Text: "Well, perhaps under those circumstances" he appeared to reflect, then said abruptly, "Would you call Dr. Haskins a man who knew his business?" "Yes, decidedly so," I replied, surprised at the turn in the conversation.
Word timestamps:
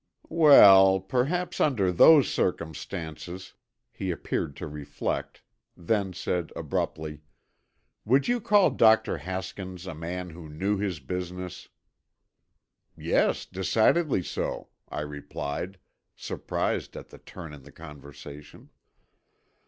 "Well, 0.31 0.99
perhaps 0.99 1.59
under 1.61 1.91
those 1.91 2.27
circumstances" 2.27 3.53
he 3.91 4.09
appeared 4.09 4.55
to 4.55 4.65
reflect, 4.67 5.43
then 5.77 6.11
said 6.13 6.51
abruptly, 6.55 7.21
"Would 8.03 8.27
you 8.27 8.41
call 8.41 8.71
Dr. 8.71 9.19
Haskins 9.19 9.85
a 9.85 9.93
man 9.93 10.31
who 10.31 10.49
knew 10.49 10.79
his 10.79 10.99
business?" 11.01 11.69
"Yes, 12.97 13.45
decidedly 13.45 14.23
so," 14.23 14.69
I 14.89 15.01
replied, 15.01 15.77
surprised 16.15 16.97
at 16.97 17.09
the 17.09 17.19
turn 17.19 17.53
in 17.53 17.61
the 17.61 17.71
conversation. 17.71 18.71